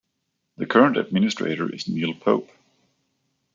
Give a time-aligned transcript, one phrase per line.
[0.57, 2.49] The current Administrator is Neil Pope.